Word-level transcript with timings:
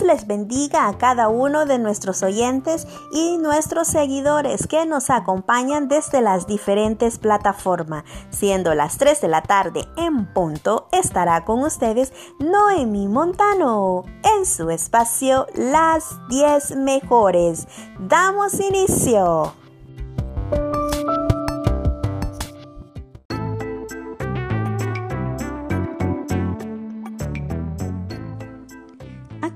Les 0.00 0.26
bendiga 0.26 0.88
a 0.88 0.96
cada 0.96 1.28
uno 1.28 1.66
de 1.66 1.78
nuestros 1.78 2.22
oyentes 2.22 2.86
y 3.12 3.36
nuestros 3.36 3.88
seguidores 3.88 4.66
que 4.66 4.86
nos 4.86 5.10
acompañan 5.10 5.86
desde 5.86 6.22
las 6.22 6.46
diferentes 6.46 7.18
plataformas. 7.18 8.04
Siendo 8.30 8.74
las 8.74 8.96
3 8.96 9.20
de 9.20 9.28
la 9.28 9.42
tarde 9.42 9.86
en 9.98 10.32
punto, 10.32 10.88
estará 10.92 11.44
con 11.44 11.62
ustedes 11.62 12.12
Noemi 12.40 13.06
Montano 13.06 14.04
en 14.38 14.46
su 14.46 14.70
espacio 14.70 15.46
Las 15.54 16.04
10 16.30 16.76
Mejores. 16.76 17.68
Damos 18.00 18.58
inicio. 18.60 19.52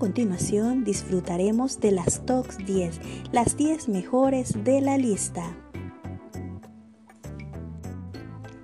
Continuación 0.06 0.84
disfrutaremos 0.84 1.80
de 1.80 1.90
las 1.90 2.24
Tops 2.24 2.58
10, 2.58 3.00
las 3.32 3.56
10 3.56 3.88
mejores 3.88 4.62
de 4.62 4.80
la 4.80 4.98
lista. 4.98 5.42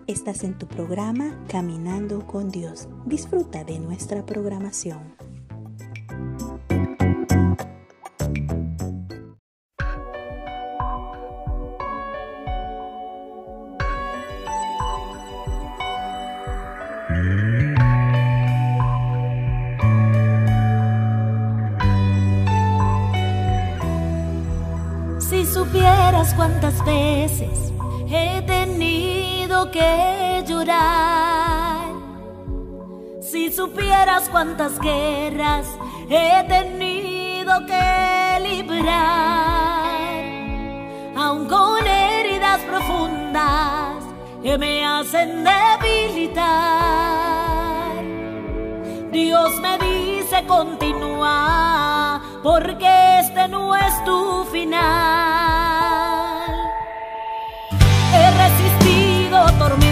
Estás 0.06 0.44
en 0.44 0.56
tu 0.56 0.68
programa 0.68 1.36
Caminando 1.48 2.28
con 2.28 2.48
Dios. 2.48 2.88
Disfruta 3.06 3.64
de 3.64 3.80
nuestra 3.80 4.24
programación. 4.24 5.21
Cuántas 26.36 26.84
veces 26.84 27.72
he 28.08 28.42
tenido 28.42 29.70
que 29.70 30.44
llorar. 30.46 31.86
Si 33.20 33.50
supieras 33.52 34.28
cuántas 34.28 34.78
guerras 34.78 35.66
he 36.08 36.44
tenido 36.46 37.66
que 37.66 38.40
librar, 38.48 40.24
aun 41.16 41.48
con 41.48 41.86
heridas 41.86 42.60
profundas 42.60 44.04
que 44.42 44.56
me 44.58 44.84
hacen 44.84 45.44
debilitar. 45.44 46.42
Dios 49.10 49.60
me 49.60 49.78
dice 49.78 50.44
continúa, 50.46 52.22
porque 52.42 53.20
este 53.20 53.48
no 53.48 53.74
es 53.74 54.04
tu 54.04 54.44
final. 54.52 55.61
Tormentas, 59.58 59.91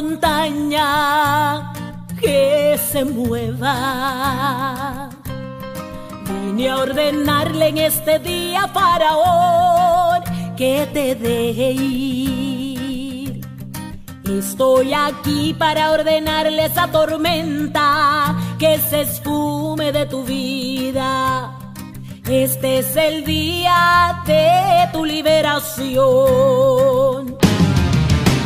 montaña 0.00 1.72
que 2.20 2.78
se 2.90 3.04
mueva. 3.04 3.74
Vine 6.24 6.68
a 6.68 6.76
ordenarle 6.76 7.68
en 7.68 7.78
este 7.78 8.20
día, 8.20 8.68
Faraón, 8.68 10.22
que 10.56 10.88
te 10.92 11.16
deje 11.16 11.72
ir. 11.72 13.40
Estoy 14.24 14.92
aquí 14.92 15.52
para 15.58 15.90
ordenarle 15.90 16.66
esa 16.66 16.86
tormenta 16.88 18.36
que 18.56 18.78
se 18.78 19.00
esfume 19.00 19.90
de 19.90 20.06
tu 20.06 20.22
vida. 20.22 21.58
Este 22.24 22.78
es 22.78 22.94
el 22.94 23.24
día 23.24 24.22
de 24.26 24.88
tu 24.92 25.04
liberación. 25.04 26.58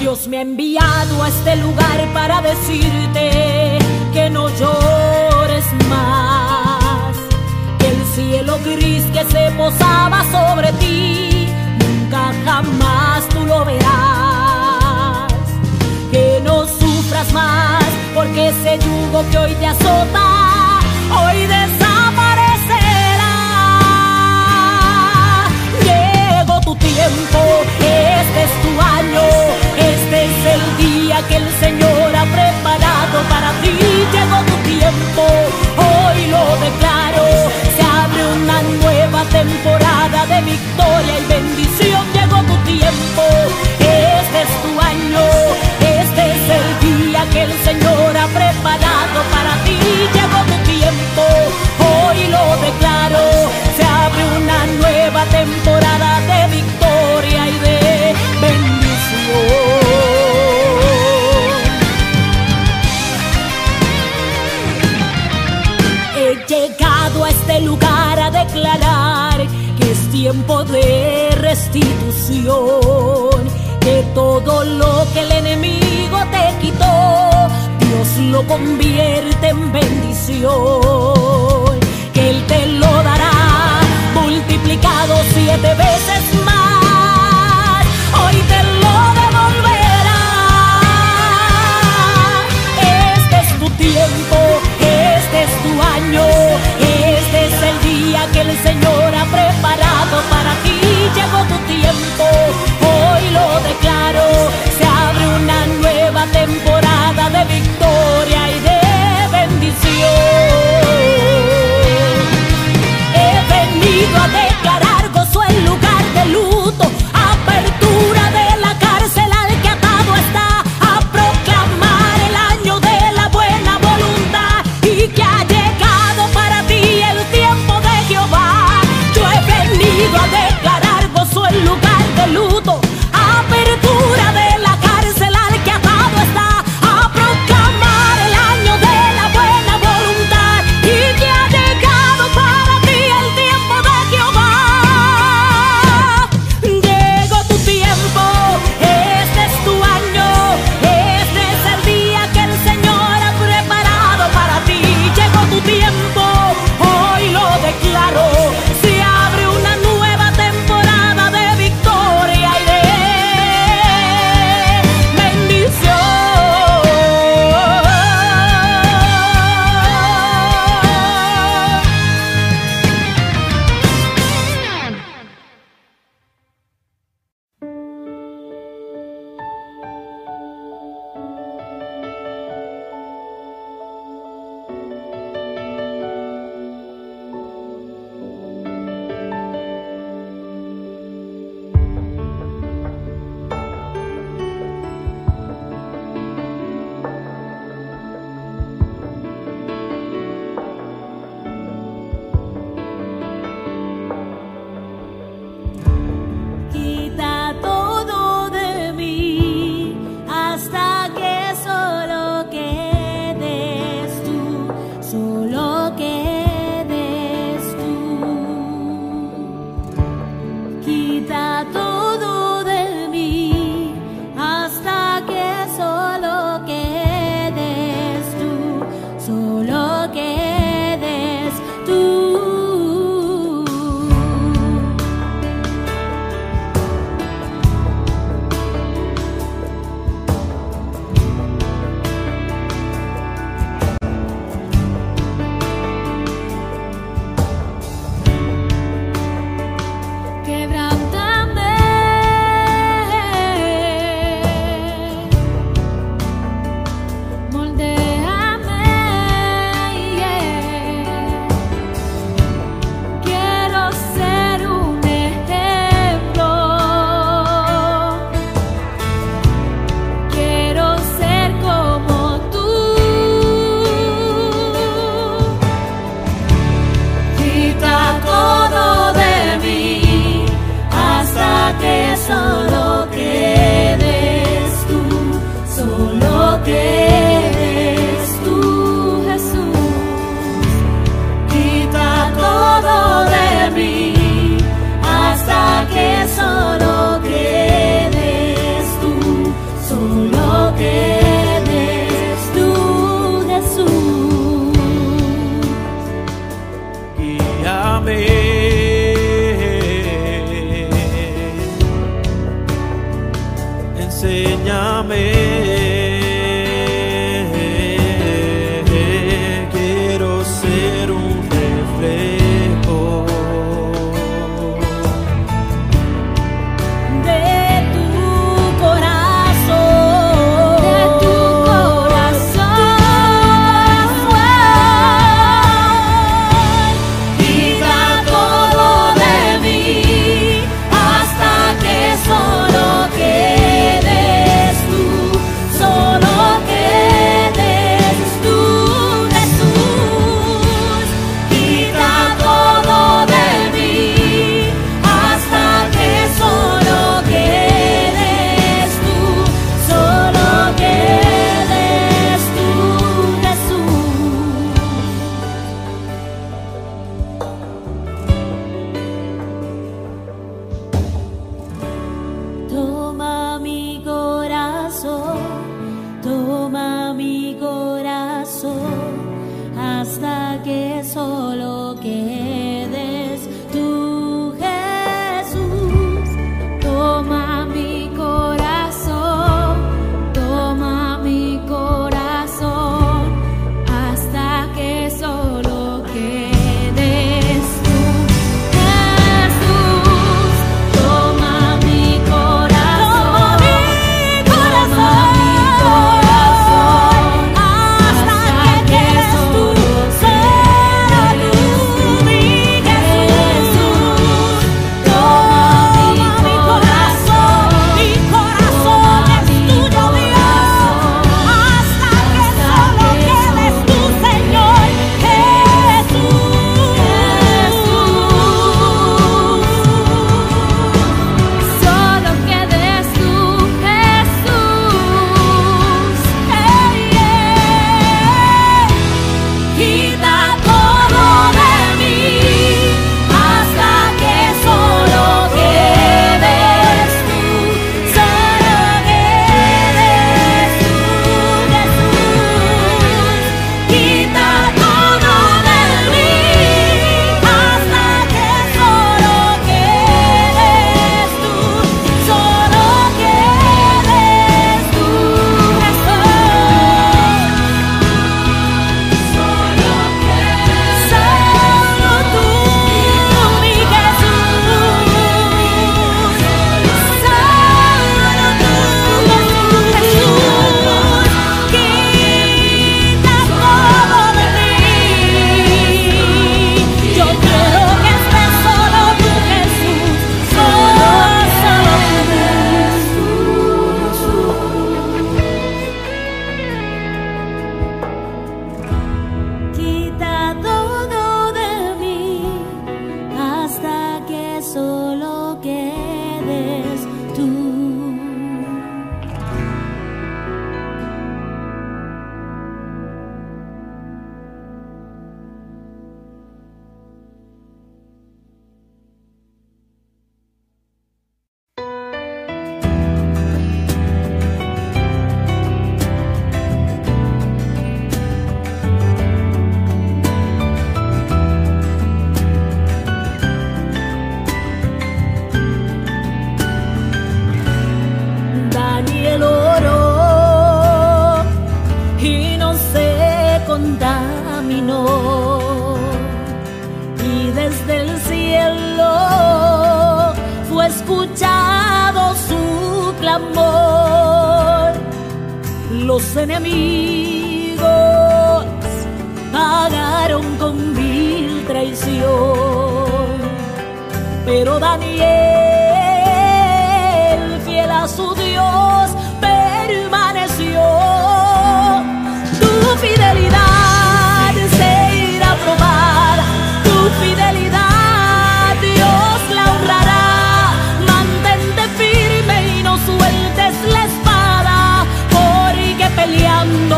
Dios 0.03 0.27
me 0.27 0.39
ha 0.39 0.41
enviado 0.41 1.23
a 1.23 1.29
este 1.29 1.55
lugar 1.59 2.13
para 2.13 2.43
decirte 2.43 3.79
que 4.13 4.29
no 4.31 4.49
llores 4.49 5.65
más. 5.89 7.15
Que 7.79 7.87
el 7.87 8.05
cielo 8.07 8.59
gris 8.65 9.05
que 9.13 9.25
se 9.31 9.53
posaba 9.53 10.25
sobre 10.33 10.73
ti, 10.73 11.47
nunca 11.79 12.33
jamás 12.45 13.29
tú 13.29 13.47
lo 13.47 13.65
verás. 13.65 15.33
Que 16.11 16.41
no 16.43 16.67
sufras 16.67 17.33
más, 17.33 17.85
porque 18.13 18.49
ese 18.49 18.81
yugo 18.85 19.25
que 19.31 19.39
hoy 19.39 19.55
te 19.55 19.67
azota, 19.69 20.52
tiempo, 26.94 27.41
este 27.81 28.43
es 28.44 28.53
tu 28.62 28.81
año 28.81 29.62
este 30.12 30.25
es 30.25 30.55
el 30.55 30.77
día 30.77 31.17
que 31.29 31.37
el 31.37 31.49
Señor 31.59 32.15
ha 32.15 32.25
preparado 32.25 33.17
para 33.31 33.50
ti. 33.62 33.73
Llegó 34.12 34.39
tu 34.50 34.56
tiempo, 34.69 35.25
hoy 35.89 36.27
lo 36.27 36.44
declaro. 36.67 37.25
Se 37.75 37.83
abre 37.83 38.23
una 38.37 38.61
nueva 38.83 39.25
temporada 39.25 40.27
de 40.27 40.41
victoria 40.43 41.15
y 41.19 41.25
bendición. 41.33 42.05
Llegó 42.12 42.39
tu 42.43 42.56
tiempo, 42.65 43.25
este 43.81 44.39
es 44.44 44.53
tu 44.65 44.73
año. 44.81 45.25
Este 45.81 46.23
es 46.35 46.44
el 46.59 46.67
día 46.87 47.25
que 47.33 47.43
el 47.44 47.53
Señor 47.65 48.17
ha 48.17 48.27
preparado 48.27 49.19
para 49.33 49.53
ti. 49.65 49.79
Llegó 50.17 50.39
tu 50.50 50.56
tiempo, 50.71 51.25
hoy 51.89 52.29
lo 52.29 52.44
declaro. 52.69 53.25
Se 53.77 53.85
abre 53.85 54.23
una 54.41 54.67
nueva 54.81 55.25
temporada 55.27 56.21
de 56.31 56.42
tiempo 70.32 70.64
de 70.64 71.29
restitución, 71.43 72.49
que 73.81 74.02
todo 74.14 74.64
lo 74.64 75.06
que 75.12 75.20
el 75.20 75.31
enemigo 75.31 76.19
te 76.31 76.55
quitó, 76.62 77.49
Dios 77.81 78.17
lo 78.31 78.43
convierte 78.46 79.49
en 79.49 79.70
bendición, 79.73 80.50
que 82.14 82.31
Él 82.31 82.43
te 82.46 82.67
lo 82.67 82.87
dará 83.02 83.82
multiplicado 84.14 85.17
siete 85.34 85.75
veces 85.75 86.31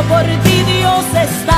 por 0.08 0.24
ti 0.42 0.62
Dios 0.64 1.04
está. 1.14 1.53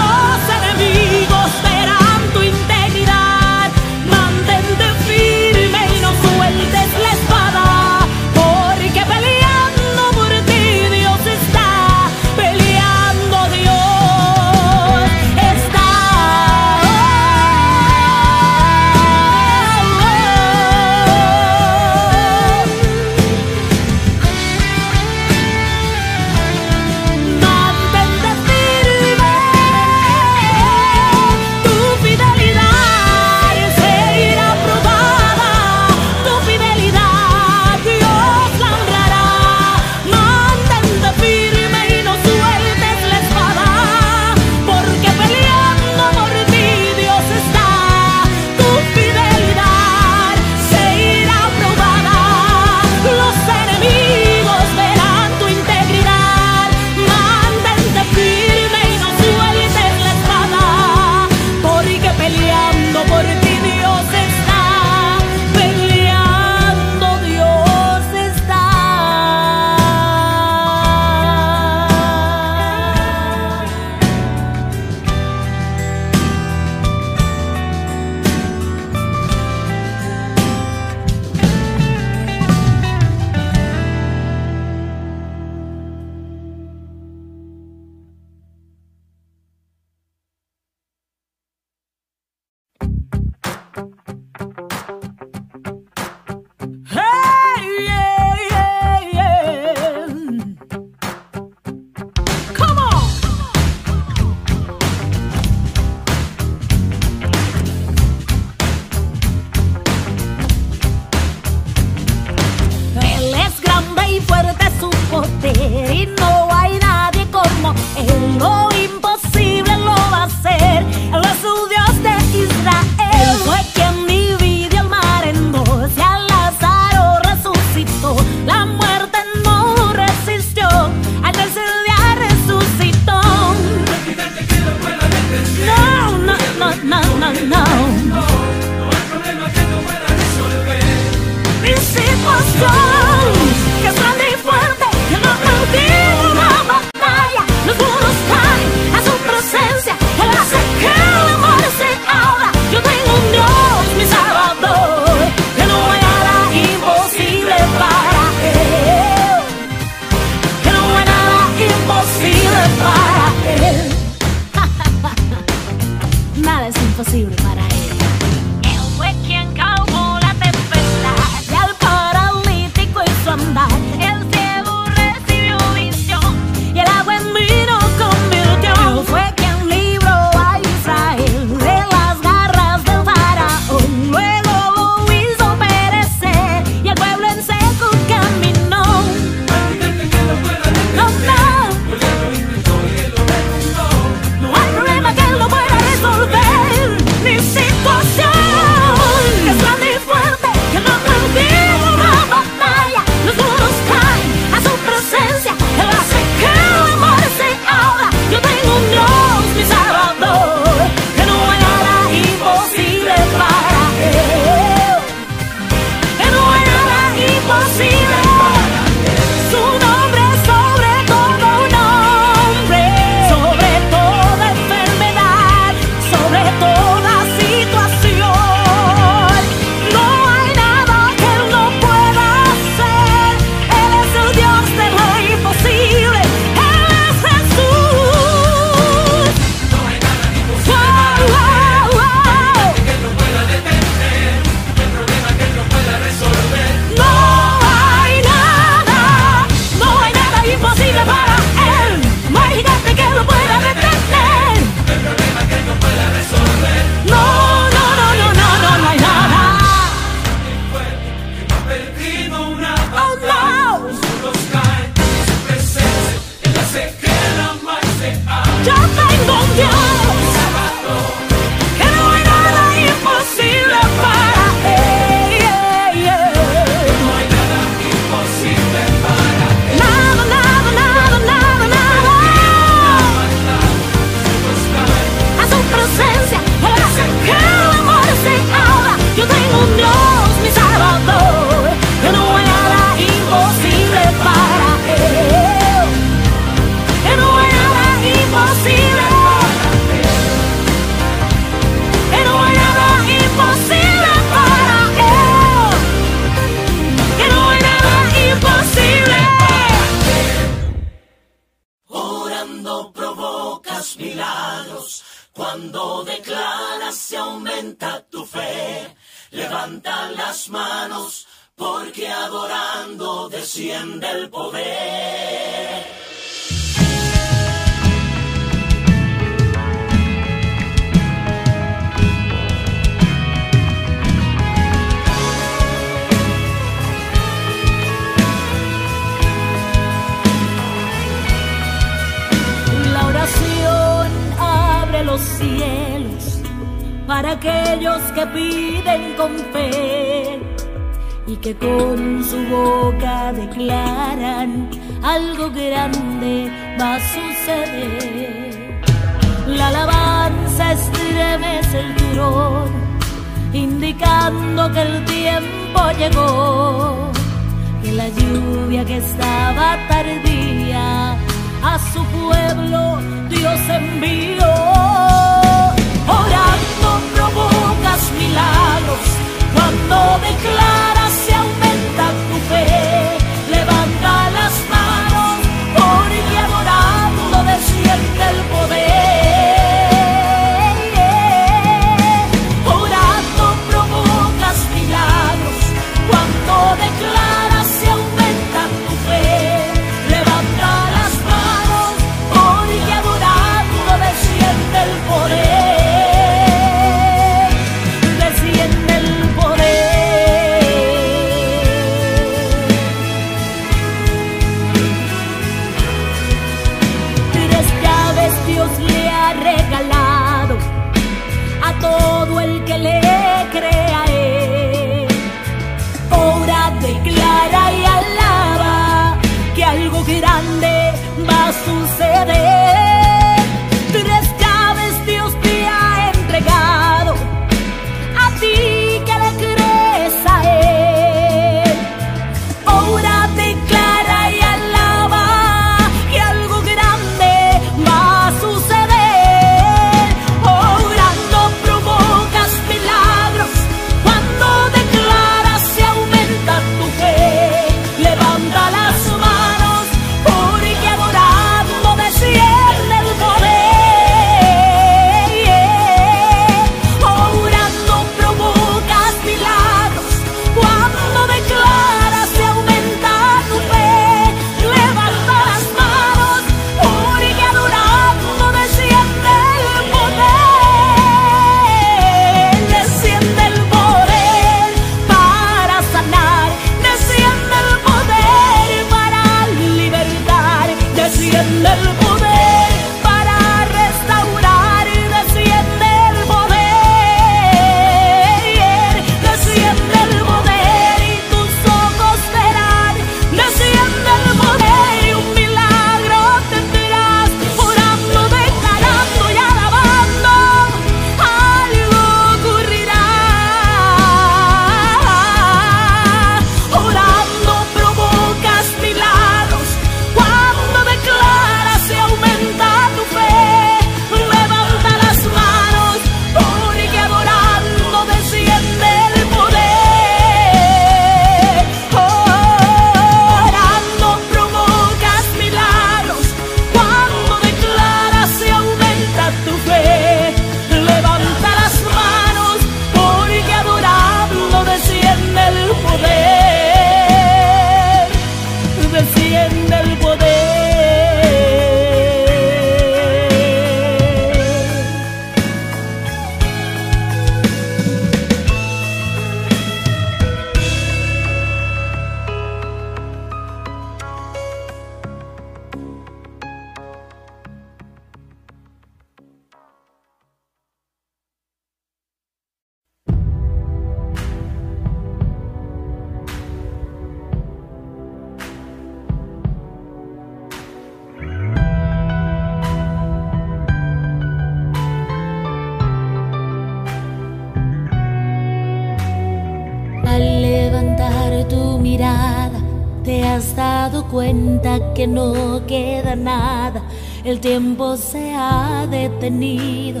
tiempo 597.42 597.96
se 597.96 598.34
ha 598.36 598.86
detenido 598.88 600.00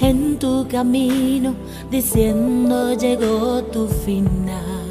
en 0.00 0.36
tu 0.36 0.66
camino, 0.68 1.54
diciendo 1.90 2.92
llegó 2.94 3.62
tu 3.62 3.86
final. 3.86 4.82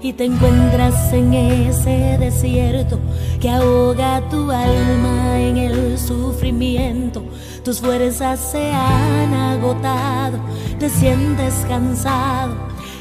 Y 0.00 0.12
te 0.12 0.26
encuentras 0.26 1.12
en 1.12 1.34
ese 1.34 2.16
desierto 2.18 3.00
que 3.40 3.50
ahoga 3.50 4.22
tu 4.30 4.48
alma 4.52 5.40
en 5.40 5.56
el 5.56 5.98
sufrimiento. 5.98 7.24
Tus 7.64 7.80
fuerzas 7.80 8.38
se 8.38 8.70
han 8.70 9.34
agotado, 9.34 10.38
te 10.78 10.88
sientes 10.88 11.66
cansado 11.68 12.54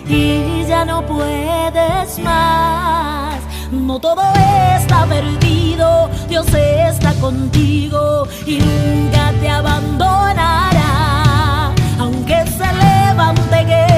y 0.10 0.66
ya 0.66 0.86
no 0.86 1.06
puedes 1.06 2.18
más 2.20 3.25
no 3.72 4.00
todo 4.00 4.22
está 4.78 5.06
perdido, 5.06 6.10
Dios 6.30 6.46
está 6.54 7.14
contigo 7.16 8.28
y 8.46 8.60
nunca 8.60 9.32
te 9.42 9.50
abandonará, 9.50 10.92
aunque 12.00 12.46
se 12.46 12.74
levante 12.74 13.66
guerra. 13.66 13.95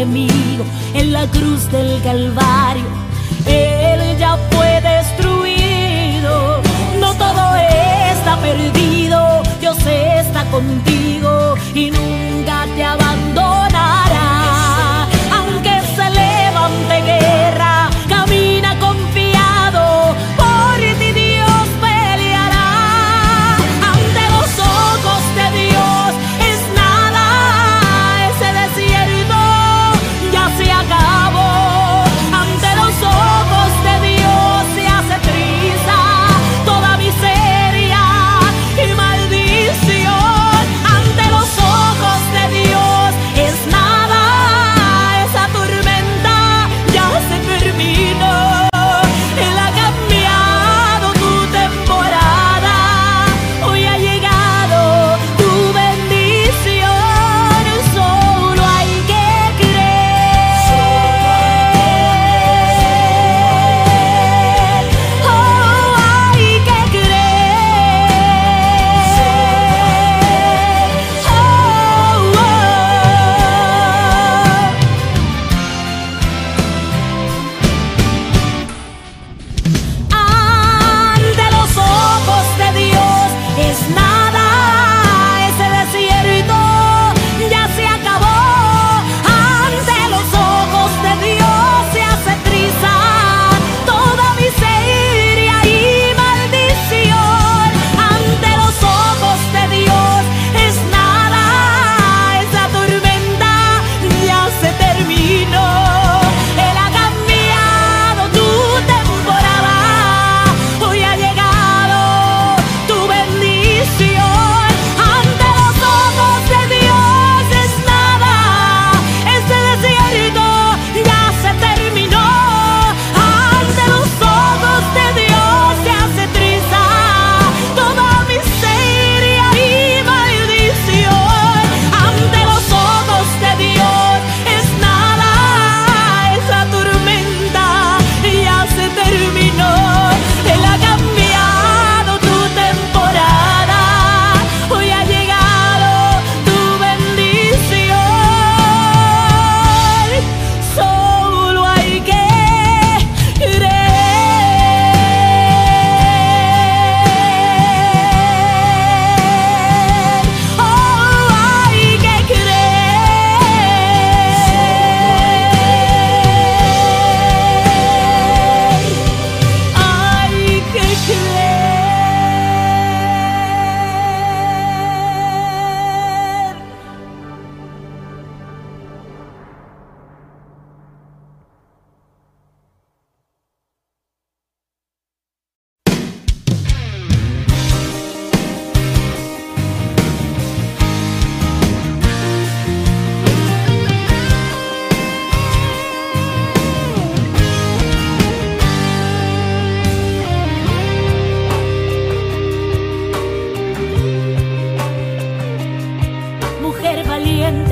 en 0.00 1.12
la 1.12 1.26
cruz 1.26 1.70
del 1.72 2.00
Calvario. 2.02 2.47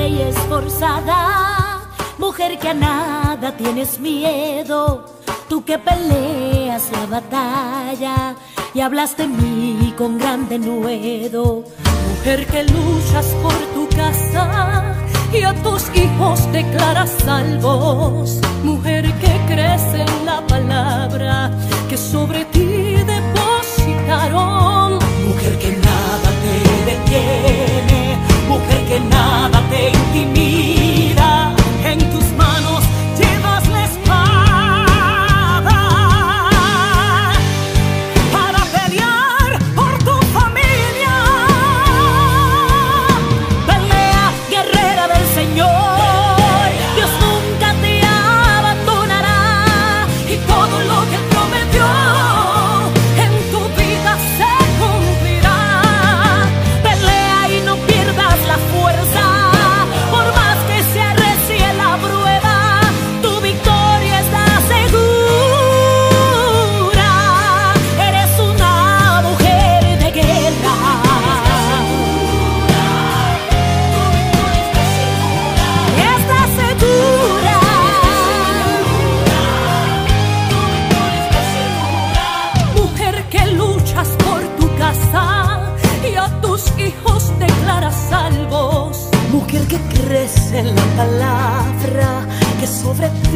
y 0.08 0.20
esforzada, 0.22 1.80
mujer 2.18 2.58
que 2.58 2.68
a 2.68 2.74
nada 2.74 3.56
tienes 3.56 3.98
miedo, 3.98 5.04
tú 5.48 5.64
que 5.64 5.78
peleas 5.78 6.90
la 6.92 7.06
batalla 7.06 8.36
y 8.74 8.80
hablas 8.80 9.16
de 9.16 9.26
mí 9.26 9.94
con 9.98 10.18
gran 10.18 10.48
denuedo, 10.48 11.64
mujer 12.08 12.46
que 12.46 12.64
luchas 12.64 13.26
por 13.42 13.54
tu 13.74 13.88
casa 13.96 14.94
y 15.32 15.42
a 15.42 15.54
tus 15.62 15.82
hijos 15.94 16.52
declaras 16.52 17.10
salvos, 17.24 18.38
mujer 18.62 19.12
que 19.14 19.40
crece 19.48 20.02
en 20.02 20.26
la 20.26 20.46
palabra 20.46 21.50
que 21.88 21.96
sobre 21.96 22.44
ti 22.46 22.96
depositaron, 23.14 24.98
mujer 25.26 25.58
que 25.58 25.72
nada 25.72 26.30
te 26.42 26.54
detiene, 26.90 28.16
mujer 28.48 28.84
que 28.88 29.00
nada 29.00 29.55
y 30.16 30.45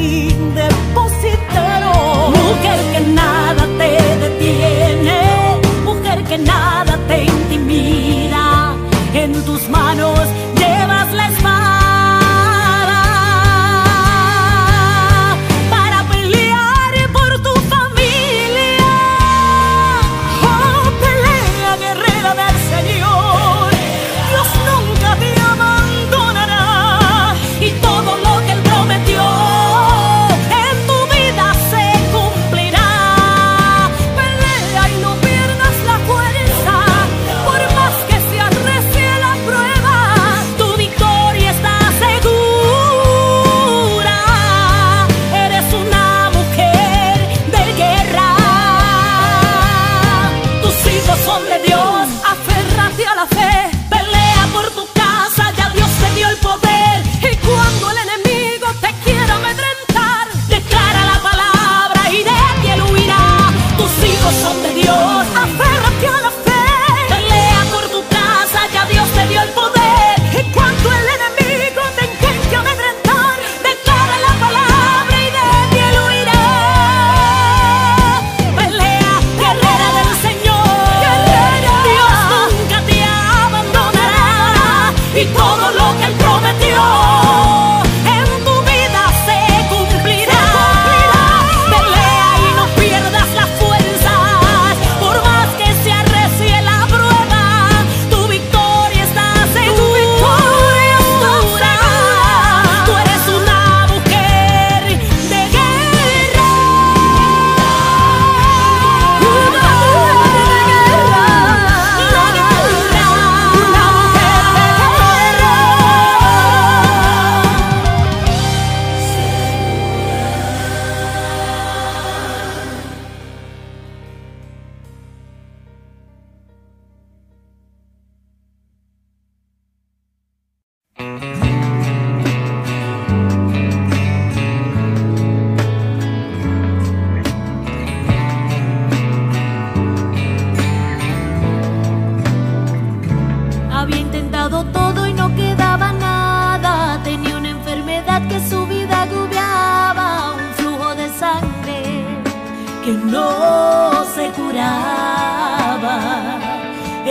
sin 0.01 0.55
de 0.55 1.00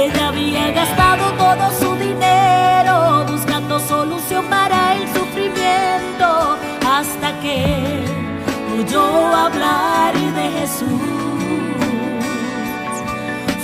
Ella 0.02 0.30
había 0.30 0.72
gastado 0.72 1.26
todo 1.34 1.72
su 1.78 1.94
dinero 1.96 3.26
buscando 3.28 3.82
solución 3.82 4.46
para 4.46 4.96
el 4.96 5.06
sufrimiento 5.14 6.58
hasta 6.90 7.38
que 7.42 8.06
oyó 8.80 9.36
hablar 9.36 10.14
de 10.14 10.46
Jesús. 10.58 11.02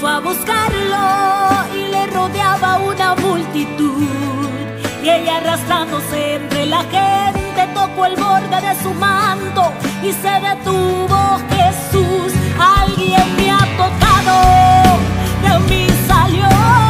Fue 0.02 0.10
a 0.10 0.20
buscarlo 0.20 1.06
y 1.74 1.88
le 1.88 2.06
rodeaba 2.08 2.80
una 2.80 3.16
multitud 3.16 4.04
y 5.04 5.10
ella 5.10 5.38
arrastrándose 5.38 6.36
entre 6.36 6.66
la 6.66 6.82
gente 6.82 7.62
tocó 7.74 8.08
el 8.08 8.16
borde 8.18 8.60
de 8.60 8.76
su 8.84 8.94
manto 8.94 9.72
y 10.04 10.12
se 10.12 10.34
detuvo 10.50 11.40
Jesús. 11.56 12.34
Alguien 12.60 13.24
me 13.38 13.52
ha 13.52 13.66
tocado. 13.78 15.05
me 15.68 15.88
salió. 16.08 16.85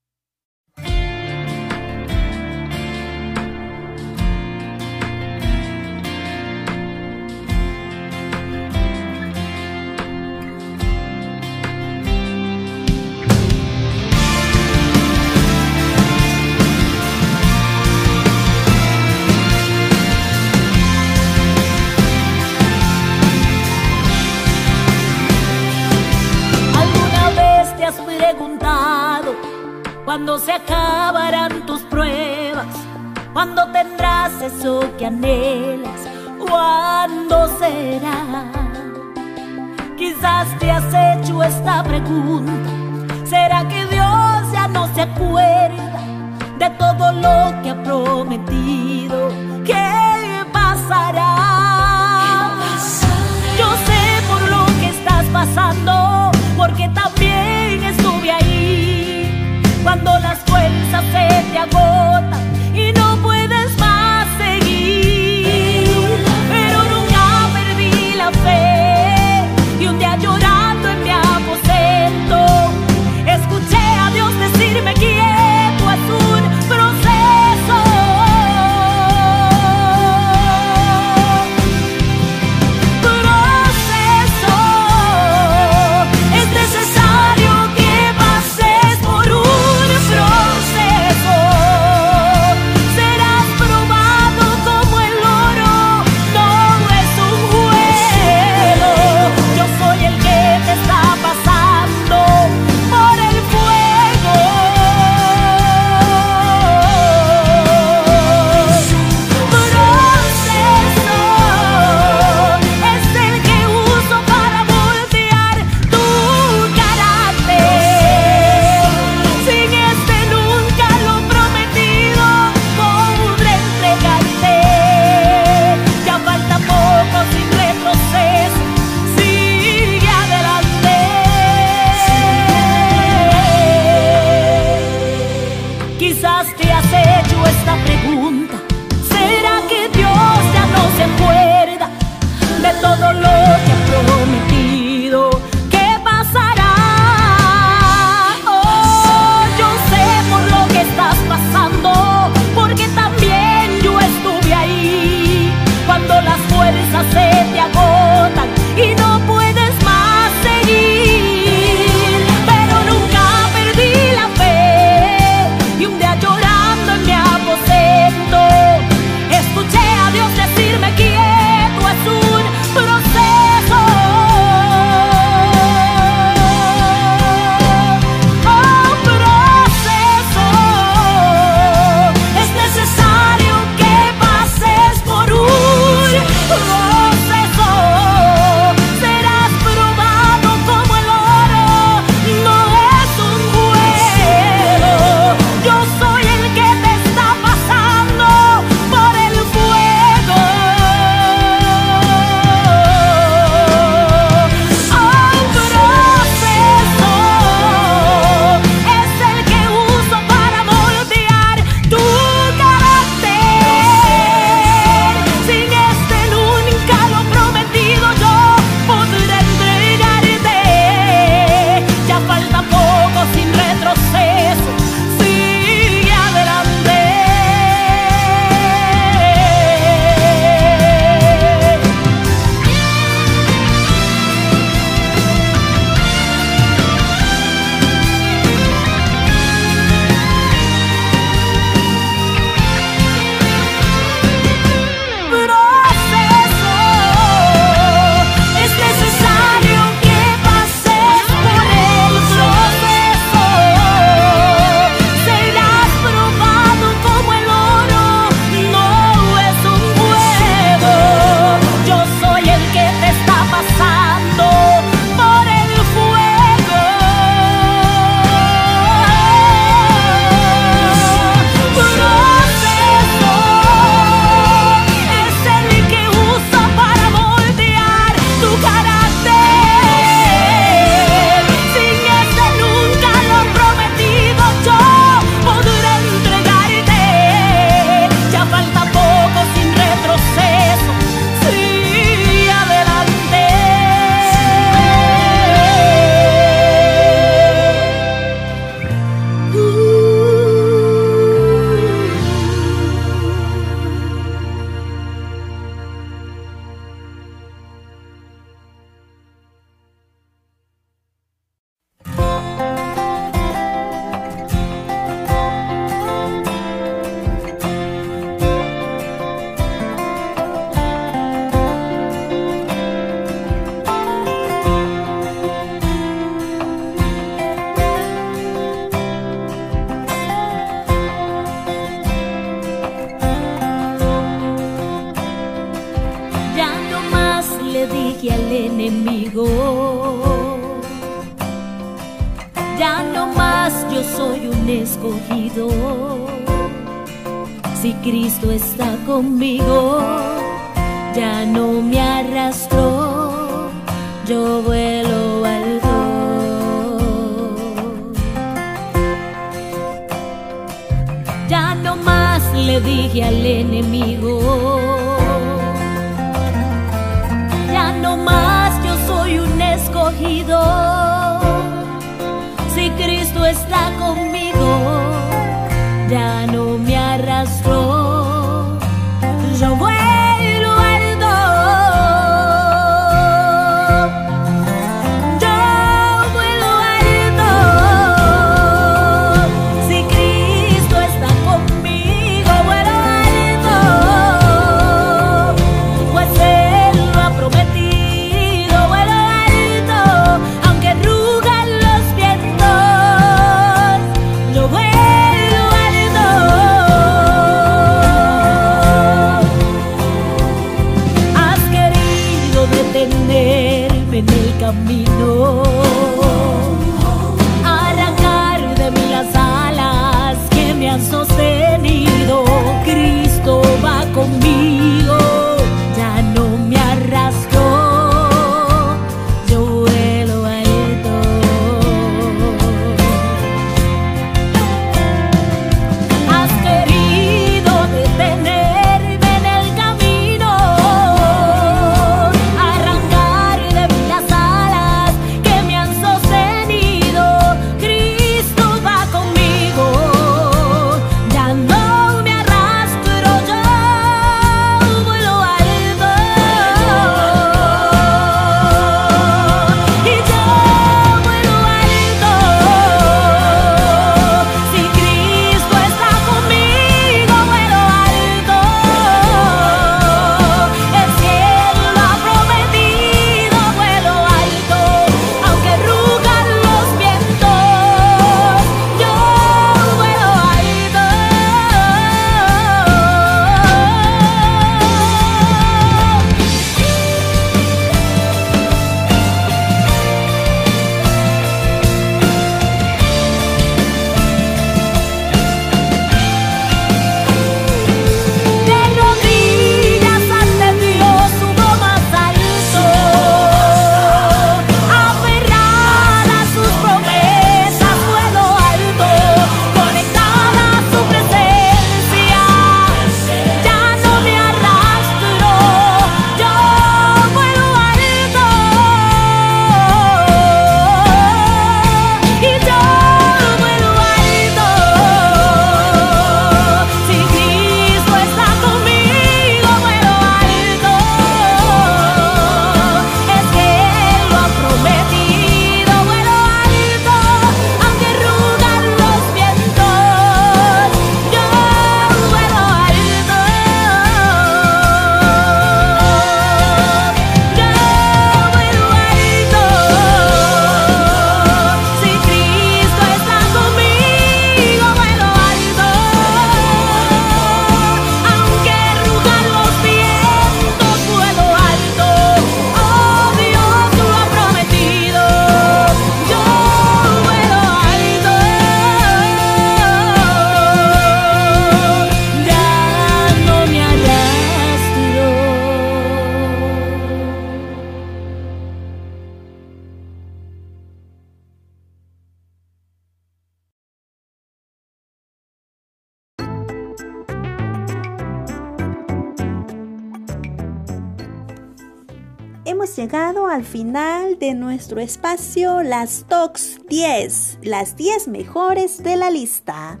llegado 592.96 593.46
al 593.46 593.62
final 593.62 594.38
de 594.38 594.54
nuestro 594.54 595.00
espacio 595.00 595.82
Las 595.82 596.24
Tox 596.28 596.80
10, 596.88 597.58
las 597.62 597.94
10 597.96 598.28
mejores 598.28 599.02
de 599.02 599.16
la 599.16 599.30
lista. 599.30 600.00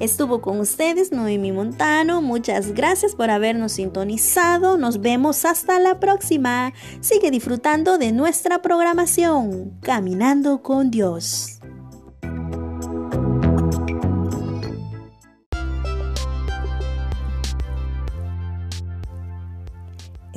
Estuvo 0.00 0.40
con 0.40 0.58
ustedes 0.58 1.12
Noemi 1.12 1.52
Montano, 1.52 2.22
muchas 2.22 2.72
gracias 2.72 3.14
por 3.14 3.28
habernos 3.28 3.72
sintonizado, 3.72 4.78
nos 4.78 5.02
vemos 5.02 5.44
hasta 5.44 5.78
la 5.78 6.00
próxima. 6.00 6.72
Sigue 7.00 7.30
disfrutando 7.30 7.98
de 7.98 8.10
nuestra 8.12 8.62
programación, 8.62 9.78
Caminando 9.82 10.62
con 10.62 10.90
Dios. 10.90 11.59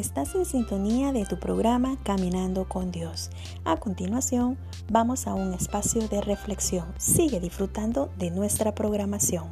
Estás 0.04 0.36
en 0.36 0.43
sintonía 0.43 1.14
de 1.14 1.26
tu 1.26 1.39
programa 1.39 1.97
Caminando 2.04 2.68
con 2.68 2.91
Dios. 2.91 3.30
A 3.64 3.78
continuación, 3.78 4.58
vamos 4.91 5.28
a 5.28 5.34
un 5.34 5.54
espacio 5.54 6.10
de 6.10 6.20
reflexión. 6.20 6.93
Sigue 6.97 7.39
disfrutando 7.39 8.12
de 8.20 8.30
nuestra 8.30 8.76
programación. 8.76 9.45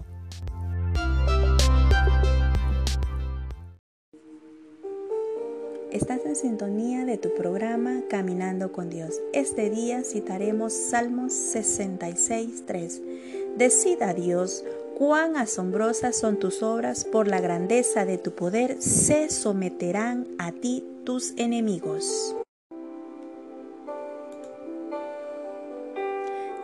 Estás 5.90 6.26
en 6.26 6.36
sintonía 6.36 7.06
de 7.06 7.18
tu 7.18 7.34
programa 7.34 8.02
Caminando 8.10 8.74
con 8.74 8.90
Dios. 8.90 9.22
Este 9.32 9.70
día 9.70 10.04
citaremos 10.04 10.74
Salmos 10.74 11.32
66.3. 11.32 13.56
Decida 13.56 14.14
Dios 14.14 14.66
cuán 15.02 15.36
asombrosas 15.36 16.16
son 16.16 16.38
tus 16.38 16.62
obras, 16.62 17.06
por 17.06 17.28
la 17.28 17.42
grandeza 17.42 18.06
de 18.06 18.20
tu 18.20 18.36
poder 18.36 18.80
se 18.84 19.32
someterán 19.32 20.28
a 20.38 20.52
ti 20.52 20.86
tus 21.04 21.34
enemigos. 21.38 22.36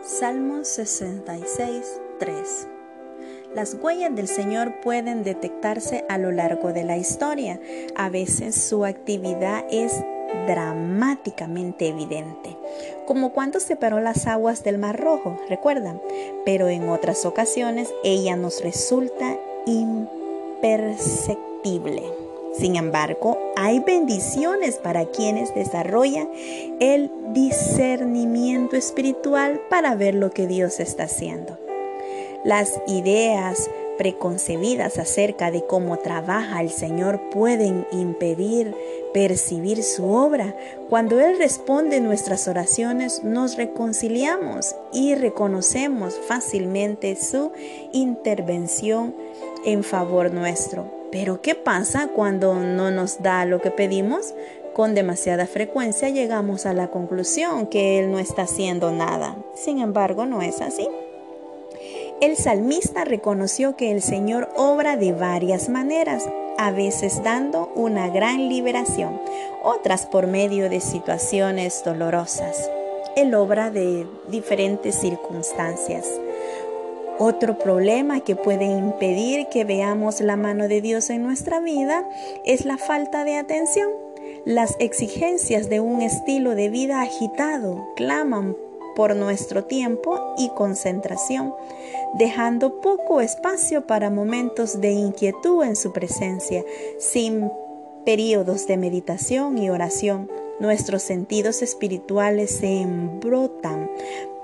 Salmo 0.04 0.62
66, 0.62 2.00
3 2.20 2.68
las 3.54 3.74
huellas 3.80 4.14
del 4.14 4.28
Señor 4.28 4.80
pueden 4.82 5.24
detectarse 5.24 6.04
a 6.10 6.18
lo 6.18 6.30
largo 6.30 6.74
de 6.74 6.84
la 6.84 6.98
historia. 6.98 7.58
A 7.96 8.10
veces 8.10 8.54
su 8.54 8.84
actividad 8.84 9.64
es 9.70 10.04
dramáticamente 10.46 11.88
evidente, 11.88 12.56
como 13.06 13.32
cuando 13.32 13.60
separó 13.60 14.00
las 14.00 14.26
aguas 14.26 14.64
del 14.64 14.78
Mar 14.78 15.00
Rojo, 15.00 15.38
recuerdan, 15.48 16.00
pero 16.44 16.68
en 16.68 16.88
otras 16.88 17.24
ocasiones 17.24 17.92
ella 18.04 18.36
nos 18.36 18.62
resulta 18.62 19.36
imperceptible. 19.66 22.02
Sin 22.58 22.76
embargo, 22.76 23.38
hay 23.56 23.80
bendiciones 23.80 24.76
para 24.76 25.06
quienes 25.06 25.54
desarrollan 25.54 26.28
el 26.80 27.10
discernimiento 27.32 28.74
espiritual 28.74 29.60
para 29.70 29.94
ver 29.94 30.14
lo 30.14 30.30
que 30.30 30.46
Dios 30.46 30.80
está 30.80 31.04
haciendo. 31.04 31.56
Las 32.44 32.80
ideas 32.88 33.70
preconcebidas 33.98 34.98
acerca 34.98 35.50
de 35.50 35.66
cómo 35.66 35.98
trabaja 35.98 36.62
el 36.62 36.70
Señor 36.70 37.20
pueden 37.30 37.86
impedir 37.92 38.74
percibir 39.12 39.82
su 39.82 40.10
obra. 40.10 40.54
Cuando 40.88 41.20
Él 41.20 41.36
responde 41.38 42.00
nuestras 42.00 42.48
oraciones, 42.48 43.24
nos 43.24 43.56
reconciliamos 43.56 44.76
y 44.92 45.14
reconocemos 45.14 46.18
fácilmente 46.26 47.16
su 47.16 47.52
intervención 47.92 49.14
en 49.64 49.82
favor 49.82 50.32
nuestro. 50.32 50.90
Pero 51.10 51.40
¿qué 51.40 51.54
pasa 51.54 52.08
cuando 52.14 52.54
no 52.54 52.90
nos 52.90 53.22
da 53.22 53.44
lo 53.44 53.60
que 53.60 53.70
pedimos? 53.70 54.34
Con 54.74 54.94
demasiada 54.94 55.46
frecuencia 55.46 56.10
llegamos 56.10 56.64
a 56.64 56.74
la 56.74 56.88
conclusión 56.88 57.66
que 57.66 57.98
Él 57.98 58.12
no 58.12 58.18
está 58.18 58.42
haciendo 58.42 58.92
nada. 58.92 59.36
Sin 59.54 59.80
embargo, 59.80 60.26
no 60.26 60.42
es 60.42 60.60
así. 60.60 60.86
El 62.20 62.36
salmista 62.36 63.04
reconoció 63.04 63.76
que 63.76 63.92
el 63.92 64.02
Señor 64.02 64.48
obra 64.56 64.96
de 64.96 65.12
varias 65.12 65.68
maneras, 65.68 66.28
a 66.56 66.72
veces 66.72 67.22
dando 67.22 67.70
una 67.76 68.08
gran 68.08 68.48
liberación, 68.48 69.20
otras 69.62 70.06
por 70.06 70.26
medio 70.26 70.68
de 70.68 70.80
situaciones 70.80 71.84
dolorosas. 71.84 72.68
Él 73.14 73.36
obra 73.36 73.70
de 73.70 74.04
diferentes 74.28 74.96
circunstancias. 74.96 76.10
Otro 77.20 77.56
problema 77.56 78.18
que 78.18 78.34
puede 78.34 78.64
impedir 78.64 79.46
que 79.46 79.62
veamos 79.62 80.20
la 80.20 80.36
mano 80.36 80.66
de 80.66 80.80
Dios 80.80 81.10
en 81.10 81.22
nuestra 81.22 81.60
vida 81.60 82.04
es 82.44 82.64
la 82.64 82.78
falta 82.78 83.22
de 83.22 83.36
atención. 83.36 83.90
Las 84.44 84.74
exigencias 84.80 85.68
de 85.68 85.78
un 85.78 86.02
estilo 86.02 86.56
de 86.56 86.68
vida 86.68 87.00
agitado 87.00 87.86
claman 87.94 88.56
por 88.98 89.14
nuestro 89.14 89.62
tiempo 89.62 90.34
y 90.36 90.48
concentración, 90.48 91.54
dejando 92.14 92.80
poco 92.80 93.20
espacio 93.20 93.86
para 93.86 94.10
momentos 94.10 94.80
de 94.80 94.90
inquietud 94.90 95.64
en 95.64 95.76
su 95.76 95.92
presencia, 95.92 96.64
sin 96.98 97.50
periodos 98.04 98.66
de 98.66 98.76
meditación 98.76 99.58
y 99.58 99.70
oración. 99.70 100.30
Nuestros 100.60 101.02
sentidos 101.02 101.62
espirituales 101.62 102.50
se 102.50 102.80
embrotan, 102.80 103.90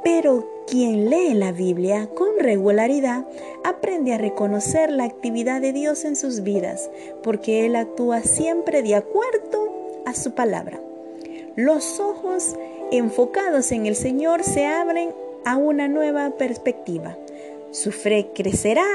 pero 0.04 0.46
quien 0.66 1.10
lee 1.10 1.34
la 1.34 1.52
Biblia 1.52 2.08
con 2.14 2.38
regularidad 2.38 3.26
aprende 3.64 4.12
a 4.12 4.18
reconocer 4.18 4.90
la 4.90 5.04
actividad 5.04 5.60
de 5.60 5.72
Dios 5.72 6.04
en 6.04 6.16
sus 6.16 6.42
vidas, 6.42 6.90
porque 7.22 7.66
Él 7.66 7.76
actúa 7.76 8.22
siempre 8.22 8.82
de 8.82 8.94
acuerdo 8.94 10.02
a 10.06 10.14
su 10.14 10.32
palabra. 10.32 10.80
Los 11.56 12.00
ojos 12.00 12.56
enfocados 12.90 13.72
en 13.72 13.86
el 13.86 13.96
Señor 13.96 14.42
se 14.42 14.66
abren 14.66 15.10
a 15.44 15.56
una 15.56 15.88
nueva 15.88 16.30
perspectiva. 16.30 17.16
Su 17.74 17.90
fe 17.90 18.30
crecerá 18.36 18.86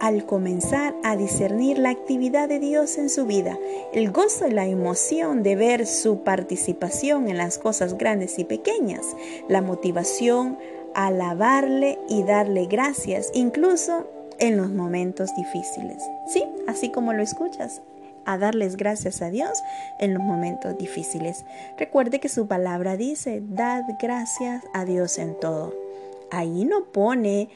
al 0.00 0.26
comenzar 0.26 0.96
a 1.04 1.16
discernir 1.16 1.78
la 1.78 1.90
actividad 1.90 2.48
de 2.48 2.58
Dios 2.58 2.98
en 2.98 3.08
su 3.08 3.24
vida, 3.24 3.56
el 3.92 4.10
gozo 4.10 4.48
y 4.48 4.50
la 4.50 4.66
emoción 4.66 5.44
de 5.44 5.54
ver 5.54 5.86
su 5.86 6.24
participación 6.24 7.28
en 7.28 7.36
las 7.36 7.56
cosas 7.58 7.96
grandes 7.96 8.40
y 8.40 8.44
pequeñas, 8.44 9.06
la 9.48 9.62
motivación 9.62 10.58
a 10.96 11.06
alabarle 11.06 12.00
y 12.08 12.24
darle 12.24 12.66
gracias, 12.66 13.30
incluso 13.32 14.10
en 14.40 14.56
los 14.56 14.70
momentos 14.70 15.30
difíciles. 15.36 16.02
Sí, 16.26 16.42
así 16.66 16.90
como 16.90 17.12
lo 17.12 17.22
escuchas, 17.22 17.80
a 18.24 18.38
darles 18.38 18.76
gracias 18.76 19.22
a 19.22 19.30
Dios 19.30 19.62
en 20.00 20.14
los 20.14 20.22
momentos 20.24 20.76
difíciles. 20.78 21.44
Recuerde 21.78 22.18
que 22.18 22.28
su 22.28 22.48
palabra 22.48 22.96
dice, 22.96 23.40
dad 23.40 23.84
gracias 24.02 24.64
a 24.74 24.84
Dios 24.84 25.16
en 25.18 25.38
todo. 25.38 25.72
Ahí 26.32 26.64
no 26.64 26.86
pone 26.86 27.48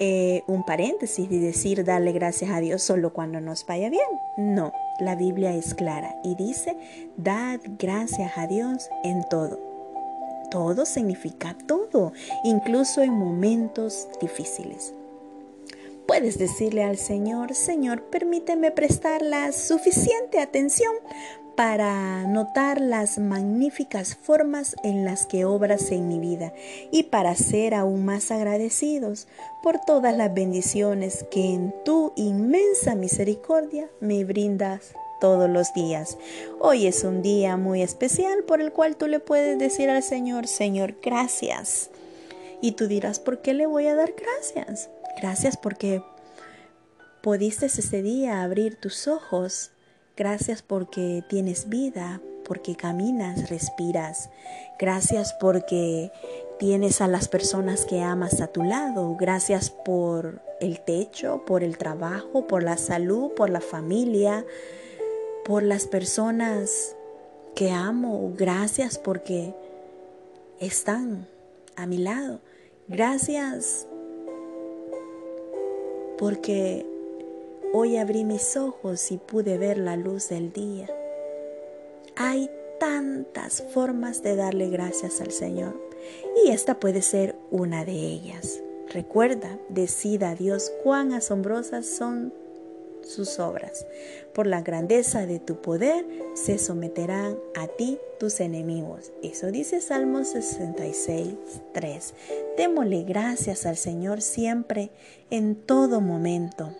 eh, 0.00 0.42
un 0.46 0.64
paréntesis 0.64 1.28
y 1.30 1.38
decir 1.38 1.84
darle 1.84 2.12
gracias 2.12 2.50
a 2.50 2.60
Dios 2.60 2.82
solo 2.82 3.12
cuando 3.12 3.40
nos 3.40 3.66
vaya 3.66 3.90
bien. 3.90 4.06
No, 4.36 4.72
la 5.00 5.16
Biblia 5.16 5.54
es 5.54 5.74
clara 5.74 6.14
y 6.22 6.34
dice, 6.36 6.76
dad 7.16 7.60
gracias 7.78 8.36
a 8.36 8.46
Dios 8.46 8.88
en 9.04 9.24
todo. 9.28 9.58
Todo 10.50 10.86
significa 10.86 11.56
todo, 11.66 12.12
incluso 12.44 13.02
en 13.02 13.12
momentos 13.12 14.08
difíciles. 14.20 14.94
Puedes 16.08 16.38
decirle 16.38 16.84
al 16.84 16.96
Señor, 16.96 17.54
Señor, 17.54 18.04
permíteme 18.04 18.70
prestar 18.70 19.20
la 19.20 19.52
suficiente 19.52 20.40
atención 20.40 20.94
para 21.54 22.26
notar 22.26 22.80
las 22.80 23.18
magníficas 23.18 24.16
formas 24.16 24.74
en 24.82 25.04
las 25.04 25.26
que 25.26 25.44
obras 25.44 25.92
en 25.92 26.08
mi 26.08 26.18
vida 26.18 26.54
y 26.90 27.02
para 27.02 27.34
ser 27.34 27.74
aún 27.74 28.06
más 28.06 28.30
agradecidos 28.30 29.28
por 29.62 29.80
todas 29.80 30.16
las 30.16 30.32
bendiciones 30.32 31.26
que 31.30 31.52
en 31.52 31.74
tu 31.84 32.14
inmensa 32.16 32.94
misericordia 32.94 33.90
me 34.00 34.24
brindas 34.24 34.94
todos 35.20 35.50
los 35.50 35.74
días. 35.74 36.16
Hoy 36.58 36.86
es 36.86 37.04
un 37.04 37.20
día 37.20 37.58
muy 37.58 37.82
especial 37.82 38.44
por 38.44 38.62
el 38.62 38.72
cual 38.72 38.96
tú 38.96 39.08
le 39.08 39.20
puedes 39.20 39.58
decir 39.58 39.90
al 39.90 40.02
Señor, 40.02 40.46
Señor, 40.46 40.94
gracias. 41.02 41.90
Y 42.62 42.72
tú 42.72 42.88
dirás, 42.88 43.20
¿por 43.20 43.42
qué 43.42 43.52
le 43.52 43.66
voy 43.66 43.88
a 43.88 43.94
dar 43.94 44.14
gracias? 44.16 44.88
Gracias 45.16 45.56
porque 45.56 46.02
pudiste 47.22 47.66
ese 47.66 48.02
día 48.02 48.42
abrir 48.42 48.76
tus 48.76 49.08
ojos. 49.08 49.70
Gracias 50.16 50.62
porque 50.62 51.22
tienes 51.28 51.68
vida, 51.68 52.20
porque 52.44 52.76
caminas, 52.76 53.50
respiras. 53.50 54.30
Gracias 54.78 55.34
porque 55.34 56.10
tienes 56.58 57.00
a 57.00 57.08
las 57.08 57.28
personas 57.28 57.84
que 57.84 58.02
amas 58.02 58.40
a 58.40 58.48
tu 58.48 58.62
lado. 58.62 59.16
Gracias 59.16 59.70
por 59.70 60.40
el 60.60 60.80
techo, 60.80 61.44
por 61.44 61.62
el 61.62 61.78
trabajo, 61.78 62.46
por 62.46 62.62
la 62.62 62.76
salud, 62.76 63.32
por 63.34 63.50
la 63.50 63.60
familia, 63.60 64.44
por 65.44 65.62
las 65.62 65.86
personas 65.86 66.96
que 67.54 67.70
amo. 67.72 68.32
Gracias 68.36 68.98
porque 68.98 69.54
están 70.60 71.26
a 71.76 71.86
mi 71.86 71.98
lado. 71.98 72.40
Gracias 72.86 73.87
porque 76.18 76.84
hoy 77.72 77.96
abrí 77.96 78.24
mis 78.24 78.56
ojos 78.56 79.10
y 79.12 79.18
pude 79.18 79.58
ver 79.58 79.78
la 79.78 79.96
luz 79.96 80.28
del 80.28 80.52
día. 80.52 80.88
Hay 82.16 82.50
tantas 82.80 83.62
formas 83.72 84.22
de 84.22 84.36
darle 84.36 84.68
gracias 84.68 85.20
al 85.20 85.30
Señor 85.30 85.80
y 86.44 86.50
esta 86.50 86.78
puede 86.80 87.02
ser 87.02 87.36
una 87.50 87.84
de 87.84 87.92
ellas. 87.92 88.60
Recuerda, 88.92 89.58
decida 89.68 90.30
a 90.30 90.34
Dios 90.34 90.72
cuán 90.82 91.12
asombrosas 91.12 91.86
son 91.86 92.32
sus 93.08 93.38
obras. 93.38 93.86
Por 94.34 94.46
la 94.46 94.60
grandeza 94.60 95.26
de 95.26 95.40
tu 95.40 95.60
poder 95.60 96.06
se 96.34 96.58
someterán 96.58 97.36
a 97.56 97.66
ti 97.66 97.98
tus 98.20 98.40
enemigos. 98.40 99.12
Eso 99.22 99.50
dice 99.50 99.80
Salmo 99.80 100.24
66, 100.24 101.34
3. 101.72 102.14
Démosle 102.56 103.02
gracias 103.04 103.66
al 103.66 103.76
Señor 103.76 104.20
siempre, 104.20 104.90
en 105.30 105.54
todo 105.56 106.00
momento, 106.00 106.72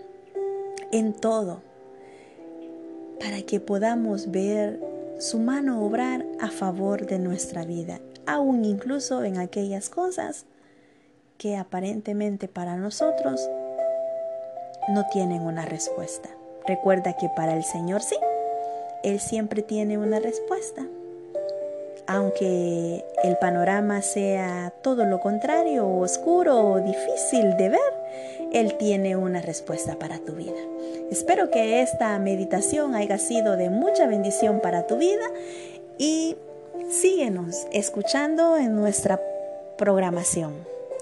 en 0.92 1.12
todo, 1.14 1.62
para 3.18 3.42
que 3.42 3.60
podamos 3.60 4.30
ver 4.30 4.80
su 5.18 5.38
mano 5.38 5.84
obrar 5.84 6.24
a 6.38 6.48
favor 6.50 7.06
de 7.06 7.18
nuestra 7.18 7.64
vida, 7.64 8.00
aún 8.26 8.64
incluso 8.64 9.24
en 9.24 9.38
aquellas 9.38 9.90
cosas 9.90 10.46
que 11.38 11.56
aparentemente 11.56 12.48
para 12.48 12.76
nosotros 12.76 13.48
no 14.88 15.06
tienen 15.06 15.42
una 15.42 15.64
respuesta. 15.64 16.28
Recuerda 16.66 17.14
que 17.14 17.28
para 17.28 17.54
el 17.54 17.64
Señor 17.64 18.02
sí, 18.02 18.16
Él 19.02 19.20
siempre 19.20 19.62
tiene 19.62 19.98
una 19.98 20.18
respuesta. 20.18 20.86
Aunque 22.06 23.04
el 23.22 23.36
panorama 23.36 24.00
sea 24.00 24.72
todo 24.82 25.04
lo 25.04 25.20
contrario, 25.20 25.86
oscuro 25.86 26.56
o 26.56 26.80
difícil 26.80 27.56
de 27.56 27.68
ver, 27.68 28.50
Él 28.52 28.76
tiene 28.78 29.16
una 29.16 29.42
respuesta 29.42 29.98
para 29.98 30.18
tu 30.18 30.32
vida. 30.32 30.60
Espero 31.10 31.50
que 31.50 31.82
esta 31.82 32.18
meditación 32.18 32.94
haya 32.94 33.18
sido 33.18 33.56
de 33.56 33.68
mucha 33.70 34.06
bendición 34.06 34.60
para 34.60 34.86
tu 34.86 34.96
vida 34.96 35.24
y 35.98 36.36
síguenos 36.90 37.66
escuchando 37.72 38.56
en 38.56 38.74
nuestra 38.74 39.20
programación. 39.76 40.52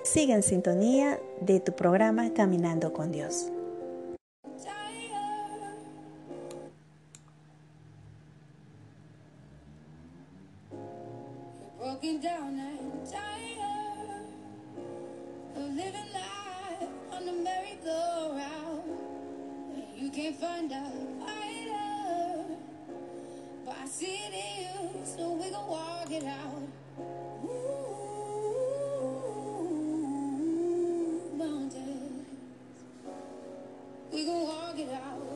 Sigue 0.03 0.35
en 0.35 0.43
sintonía 0.43 1.19
de 1.41 1.61
tu 1.61 1.73
programa 1.73 2.33
Caminando 2.35 2.93
con 2.93 3.11
Dios. 3.11 3.51
broken 12.07 12.21
down 12.21 12.59
and 12.61 13.11
tired 13.11 14.27
of 15.57 15.75
living 15.75 16.13
life 16.13 16.89
on 17.13 17.27
the 17.27 17.33
merry-go-round. 17.33 18.83
You 19.97 20.11
can't 20.11 20.37
find 20.37 20.71
a 20.71 20.93
fighter, 21.21 22.45
but 23.65 23.77
I 23.83 23.87
see 23.87 24.19
it 24.27 24.35
in 24.35 24.63
you, 24.63 25.05
so 25.05 25.33
we 25.33 25.51
gon' 25.51 25.67
walk 25.69 26.11
it 26.11 26.25
out. 26.25 26.69
Ooh, 27.45 27.51
mountains, 31.37 32.27
we 34.13 34.25
gon' 34.27 34.43
walk 34.43 34.79
it 34.79 34.91
out. 34.93 35.36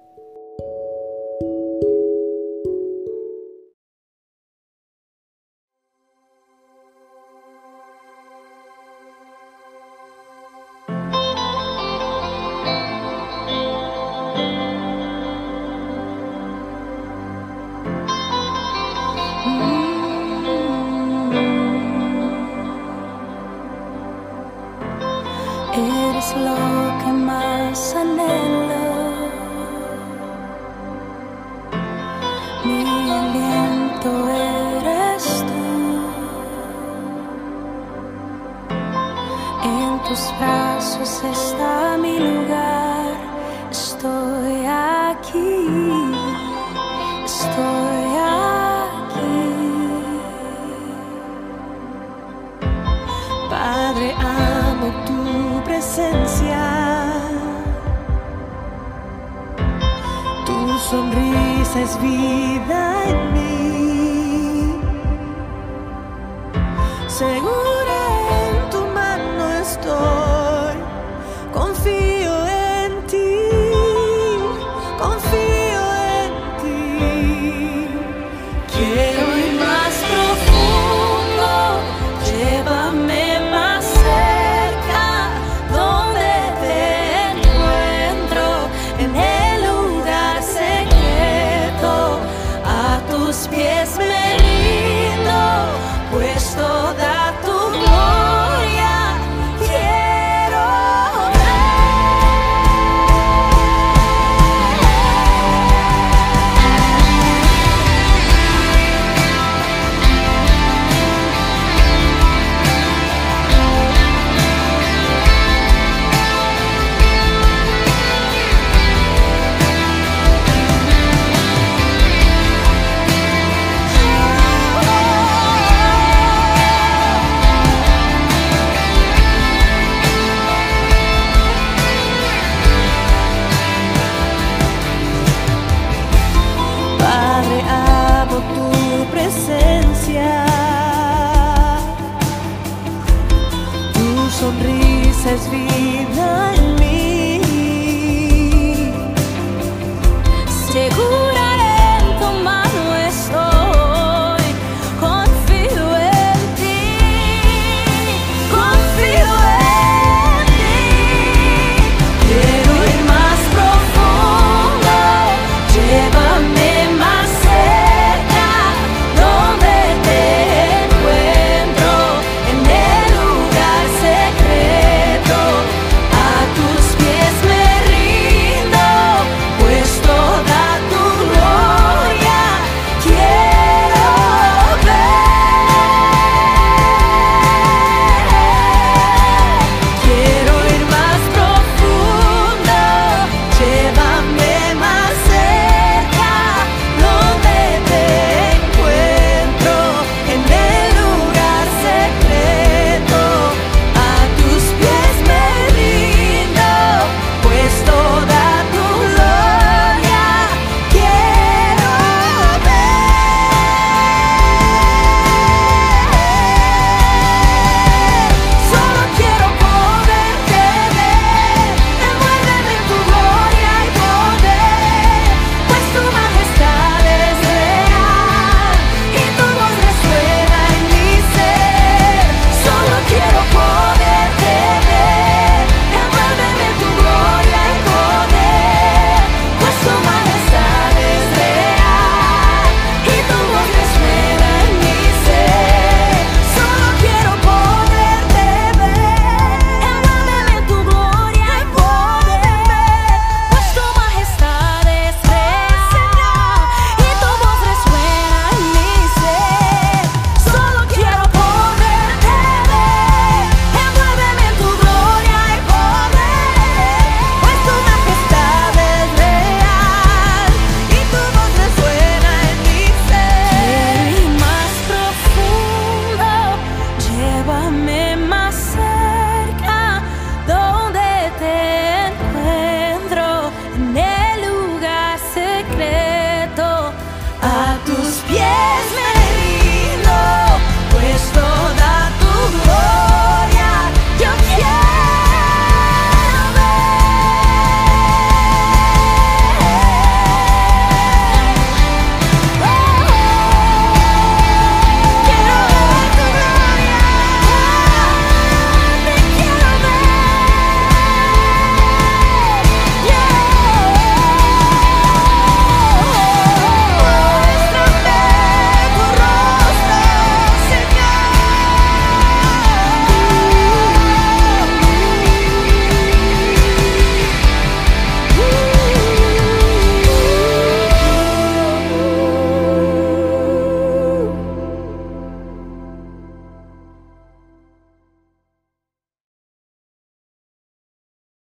Pies 93.31 93.97
me 93.97 94.20